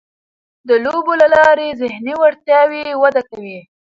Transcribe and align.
د 0.67 0.69
لوبو 0.85 1.13
له 1.21 1.27
لارې 1.35 1.67
ذهني 1.81 2.13
وړتیاوې 2.21 2.83
وده 3.01 3.21
کوي. 3.29 3.59